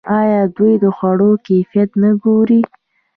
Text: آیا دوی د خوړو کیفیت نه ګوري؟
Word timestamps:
آیا 0.19 0.41
دوی 0.55 0.73
د 0.83 0.85
خوړو 0.97 1.31
کیفیت 1.47 1.89
نه 2.01 2.11
ګوري؟ 2.23 2.61